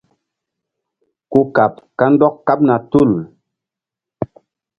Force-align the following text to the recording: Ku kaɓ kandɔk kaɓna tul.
Ku 1.31 1.39
kaɓ 1.55 1.73
kandɔk 1.99 2.35
kaɓna 2.47 2.75
tul. 2.91 3.11